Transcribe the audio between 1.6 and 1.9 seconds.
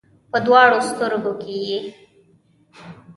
یې